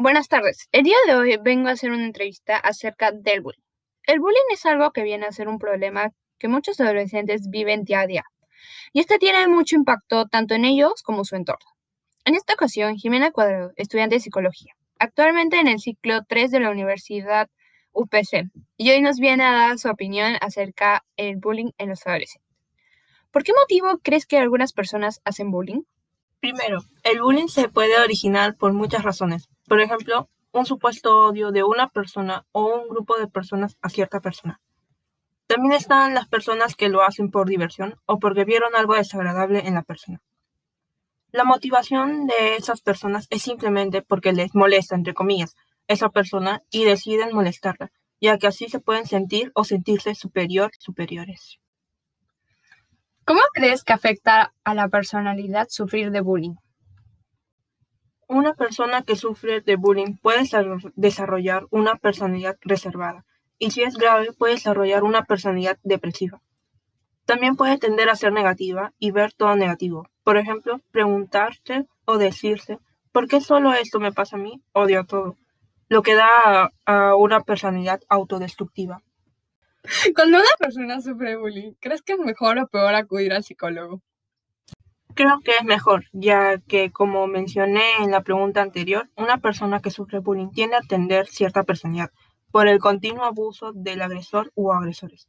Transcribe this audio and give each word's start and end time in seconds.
Buenas 0.00 0.28
tardes. 0.28 0.68
El 0.70 0.84
día 0.84 0.96
de 1.08 1.16
hoy 1.16 1.36
vengo 1.42 1.68
a 1.68 1.72
hacer 1.72 1.90
una 1.90 2.04
entrevista 2.04 2.56
acerca 2.56 3.10
del 3.10 3.40
bullying. 3.40 3.64
El 4.06 4.20
bullying 4.20 4.52
es 4.52 4.64
algo 4.64 4.92
que 4.92 5.02
viene 5.02 5.26
a 5.26 5.32
ser 5.32 5.48
un 5.48 5.58
problema 5.58 6.12
que 6.38 6.46
muchos 6.46 6.78
adolescentes 6.78 7.48
viven 7.50 7.82
día 7.82 8.02
a 8.02 8.06
día. 8.06 8.22
Y 8.92 9.00
este 9.00 9.18
tiene 9.18 9.48
mucho 9.48 9.74
impacto 9.74 10.26
tanto 10.26 10.54
en 10.54 10.64
ellos 10.64 11.02
como 11.02 11.24
su 11.24 11.34
entorno. 11.34 11.68
En 12.24 12.36
esta 12.36 12.54
ocasión, 12.54 12.94
Jimena 12.94 13.32
Cuadrado, 13.32 13.72
estudiante 13.74 14.14
de 14.14 14.20
psicología, 14.20 14.72
actualmente 15.00 15.58
en 15.58 15.66
el 15.66 15.80
ciclo 15.80 16.20
3 16.28 16.52
de 16.52 16.60
la 16.60 16.70
Universidad 16.70 17.48
UPC, 17.90 18.52
y 18.76 18.90
hoy 18.92 19.02
nos 19.02 19.18
viene 19.18 19.42
a 19.42 19.50
dar 19.50 19.78
su 19.80 19.88
opinión 19.88 20.36
acerca 20.40 21.04
del 21.16 21.38
bullying 21.38 21.72
en 21.76 21.88
los 21.88 22.06
adolescentes. 22.06 22.56
¿Por 23.32 23.42
qué 23.42 23.52
motivo 23.52 23.98
crees 24.00 24.26
que 24.26 24.38
algunas 24.38 24.72
personas 24.72 25.20
hacen 25.24 25.50
bullying? 25.50 25.82
Primero, 26.38 26.84
el 27.02 27.20
bullying 27.20 27.48
se 27.48 27.68
puede 27.68 27.98
originar 27.98 28.56
por 28.56 28.72
muchas 28.74 29.02
razones. 29.02 29.48
Por 29.68 29.80
ejemplo, 29.80 30.28
un 30.52 30.66
supuesto 30.66 31.26
odio 31.26 31.52
de 31.52 31.62
una 31.62 31.88
persona 31.88 32.46
o 32.52 32.64
un 32.64 32.88
grupo 32.88 33.18
de 33.18 33.28
personas 33.28 33.76
a 33.82 33.90
cierta 33.90 34.20
persona. 34.20 34.60
También 35.46 35.72
están 35.72 36.14
las 36.14 36.28
personas 36.28 36.74
que 36.74 36.88
lo 36.88 37.02
hacen 37.02 37.30
por 37.30 37.48
diversión 37.48 38.00
o 38.06 38.18
porque 38.18 38.44
vieron 38.44 38.74
algo 38.74 38.94
desagradable 38.94 39.66
en 39.66 39.74
la 39.74 39.82
persona. 39.82 40.20
La 41.32 41.44
motivación 41.44 42.26
de 42.26 42.56
esas 42.56 42.80
personas 42.80 43.26
es 43.30 43.42
simplemente 43.42 44.00
porque 44.00 44.32
les 44.32 44.54
molesta, 44.54 44.94
entre 44.94 45.14
comillas, 45.14 45.54
esa 45.86 46.08
persona 46.08 46.62
y 46.70 46.84
deciden 46.84 47.34
molestarla, 47.34 47.90
ya 48.20 48.38
que 48.38 48.46
así 48.46 48.68
se 48.68 48.80
pueden 48.80 49.06
sentir 49.06 49.52
o 49.54 49.64
sentirse 49.64 50.14
superior, 50.14 50.70
superiores. 50.78 51.58
¿Cómo 53.24 53.40
crees 53.52 53.84
que 53.84 53.92
afecta 53.92 54.54
a 54.64 54.74
la 54.74 54.88
personalidad 54.88 55.66
sufrir 55.68 56.10
de 56.10 56.22
bullying? 56.22 56.54
Una 58.28 58.52
persona 58.52 59.02
que 59.02 59.16
sufre 59.16 59.62
de 59.62 59.76
bullying 59.76 60.18
puede 60.20 60.42
desarrollar 60.96 61.66
una 61.70 61.96
personalidad 61.96 62.58
reservada 62.60 63.24
y 63.58 63.70
si 63.70 63.82
es 63.82 63.96
grave 63.96 64.32
puede 64.34 64.52
desarrollar 64.54 65.02
una 65.02 65.24
personalidad 65.24 65.78
depresiva. 65.82 66.42
También 67.24 67.56
puede 67.56 67.78
tender 67.78 68.10
a 68.10 68.16
ser 68.16 68.34
negativa 68.34 68.92
y 68.98 69.12
ver 69.12 69.32
todo 69.32 69.56
negativo. 69.56 70.08
Por 70.24 70.36
ejemplo, 70.36 70.80
preguntarse 70.90 71.86
o 72.04 72.18
decirse, 72.18 72.78
¿por 73.12 73.28
qué 73.28 73.40
solo 73.40 73.72
esto 73.72 73.98
me 73.98 74.12
pasa 74.12 74.36
a 74.36 74.40
mí? 74.40 74.62
Odio 74.72 75.04
todo. 75.04 75.36
Lo 75.88 76.02
que 76.02 76.14
da 76.14 76.70
a 76.84 77.16
una 77.16 77.40
personalidad 77.40 78.02
autodestructiva. 78.10 79.02
Cuando 80.14 80.36
una 80.36 80.54
persona 80.58 81.00
sufre 81.00 81.36
bullying, 81.36 81.72
¿crees 81.80 82.02
que 82.02 82.12
es 82.12 82.18
mejor 82.18 82.58
o 82.58 82.66
peor 82.66 82.94
acudir 82.94 83.32
al 83.32 83.42
psicólogo? 83.42 84.02
Creo 85.18 85.40
que 85.40 85.50
es 85.50 85.64
mejor, 85.64 86.04
ya 86.12 86.58
que 86.58 86.92
como 86.92 87.26
mencioné 87.26 87.82
en 87.98 88.12
la 88.12 88.22
pregunta 88.22 88.62
anterior, 88.62 89.10
una 89.16 89.38
persona 89.38 89.80
que 89.80 89.90
sufre 89.90 90.20
bullying 90.20 90.52
tiende 90.52 90.76
a 90.76 90.80
tener 90.80 91.26
cierta 91.26 91.64
personalidad 91.64 92.12
por 92.52 92.68
el 92.68 92.78
continuo 92.78 93.24
abuso 93.24 93.72
del 93.72 94.00
agresor 94.00 94.52
u 94.54 94.70
agresores. 94.70 95.26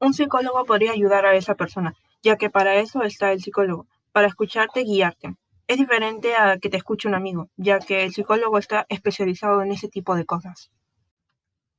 Un 0.00 0.12
psicólogo 0.12 0.66
podría 0.66 0.92
ayudar 0.92 1.24
a 1.24 1.34
esa 1.34 1.54
persona, 1.54 1.94
ya 2.22 2.36
que 2.36 2.50
para 2.50 2.74
eso 2.74 3.02
está 3.04 3.32
el 3.32 3.40
psicólogo, 3.40 3.86
para 4.12 4.26
escucharte 4.26 4.82
y 4.82 4.96
guiarte. 4.96 5.34
Es 5.66 5.78
diferente 5.78 6.36
a 6.36 6.58
que 6.58 6.68
te 6.68 6.76
escuche 6.76 7.08
un 7.08 7.14
amigo, 7.14 7.48
ya 7.56 7.78
que 7.78 8.04
el 8.04 8.12
psicólogo 8.12 8.58
está 8.58 8.84
especializado 8.90 9.62
en 9.62 9.72
ese 9.72 9.88
tipo 9.88 10.14
de 10.14 10.26
cosas. 10.26 10.70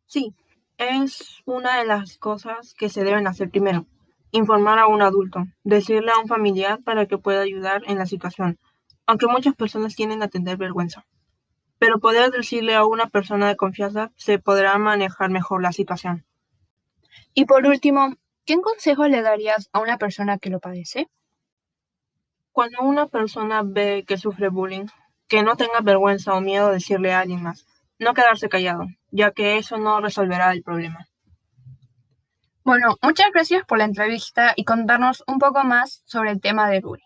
Sí, 0.07 0.33
es 0.79 1.43
una 1.45 1.77
de 1.77 1.85
las 1.85 2.17
cosas 2.17 2.73
que 2.73 2.89
se 2.89 3.03
deben 3.03 3.27
hacer 3.27 3.51
primero. 3.51 3.85
Informar 4.31 4.79
a 4.79 4.87
un 4.87 5.01
adulto, 5.01 5.45
decirle 5.63 6.11
a 6.11 6.19
un 6.19 6.27
familiar 6.27 6.81
para 6.83 7.05
que 7.05 7.17
pueda 7.17 7.41
ayudar 7.41 7.83
en 7.87 7.97
la 7.97 8.05
situación, 8.05 8.59
aunque 9.05 9.27
muchas 9.27 9.55
personas 9.55 9.95
tienen 9.95 10.23
a 10.23 10.27
tener 10.27 10.57
vergüenza. 10.57 11.05
Pero 11.79 11.99
poder 11.99 12.31
decirle 12.31 12.75
a 12.75 12.85
una 12.85 13.07
persona 13.07 13.47
de 13.47 13.55
confianza 13.55 14.11
se 14.15 14.39
podrá 14.39 14.77
manejar 14.77 15.29
mejor 15.29 15.61
la 15.61 15.71
situación. 15.71 16.25
Y 17.33 17.45
por 17.45 17.65
último, 17.65 18.15
¿qué 18.45 18.59
consejo 18.61 19.07
le 19.07 19.21
darías 19.21 19.69
a 19.73 19.79
una 19.79 19.97
persona 19.97 20.37
que 20.37 20.49
lo 20.49 20.59
padece? 20.59 21.09
Cuando 22.51 22.81
una 22.81 23.07
persona 23.07 23.63
ve 23.63 24.05
que 24.07 24.17
sufre 24.17 24.49
bullying, 24.49 24.87
que 25.27 25.43
no 25.43 25.55
tenga 25.57 25.81
vergüenza 25.81 26.33
o 26.33 26.41
miedo 26.41 26.67
de 26.67 26.75
decirle 26.75 27.13
a 27.13 27.19
alguien 27.19 27.43
más, 27.43 27.65
no 27.99 28.13
quedarse 28.13 28.49
callado, 28.49 28.85
ya 29.11 29.31
que 29.31 29.57
eso 29.57 29.77
no 29.77 29.99
resolverá 29.99 30.51
el 30.51 30.63
problema. 30.63 31.07
Bueno, 32.65 32.97
muchas 33.01 33.27
gracias 33.33 33.63
por 33.63 33.77
la 33.77 33.85
entrevista 33.85 34.51
y 34.57 34.65
contarnos 34.65 35.23
un 35.25 35.39
poco 35.39 35.63
más 35.63 36.01
sobre 36.03 36.31
el 36.31 36.41
tema 36.41 36.69
de 36.69 36.81
bullying. 36.81 37.04